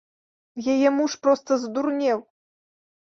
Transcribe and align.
Яе 0.73 0.89
муж 0.95 1.11
проста 1.27 1.57
здурнеў. 1.65 2.19